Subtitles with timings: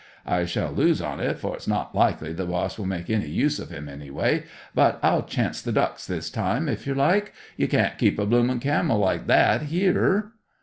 [0.25, 3.59] I shall lose on it, fer it's not likely the boss could make any use
[3.59, 4.45] of 'im, anyway.
[4.73, 7.33] But I'll chance the ducks this time, if yer like.
[7.55, 10.31] You can't keep a bloomin' camel like that here."